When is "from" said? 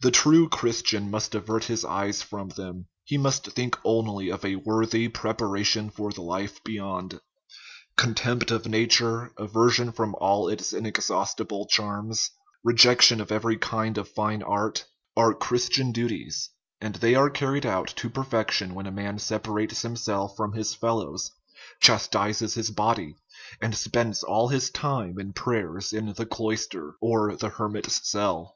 2.22-2.48, 9.92-10.14, 20.34-20.54